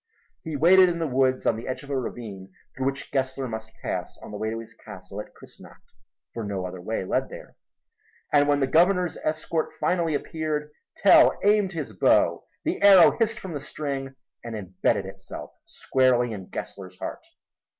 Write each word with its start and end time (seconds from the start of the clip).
He 0.43 0.55
waited 0.55 0.89
in 0.89 0.97
the 0.97 1.05
woods 1.05 1.45
on 1.45 1.55
the 1.55 1.67
edge 1.67 1.83
of 1.83 1.91
a 1.91 1.95
ravine 1.95 2.51
through 2.75 2.87
which 2.87 3.11
Gessler 3.11 3.47
must 3.47 3.71
pass 3.83 4.17
on 4.23 4.31
the 4.31 4.37
way 4.37 4.49
to 4.49 4.57
his 4.57 4.73
castle 4.73 5.21
at 5.21 5.35
Kussnacht, 5.35 5.93
for 6.33 6.43
no 6.43 6.65
other 6.65 6.81
way 6.81 7.05
led 7.05 7.29
there; 7.29 7.55
and 8.33 8.47
when 8.47 8.61
the 8.61 8.65
Governor's 8.65 9.15
escort 9.23 9.73
finally 9.79 10.15
appeared, 10.15 10.71
Tell 10.97 11.37
aimed 11.43 11.73
his 11.73 11.93
bow, 11.93 12.45
the 12.63 12.81
arrow 12.81 13.15
hissed 13.19 13.39
from 13.39 13.53
the 13.53 13.59
string 13.59 14.15
and 14.43 14.55
imbedded 14.55 15.05
itself 15.05 15.51
squarely 15.67 16.33
in 16.33 16.47
Gessler's 16.49 16.97
heart. 16.97 17.23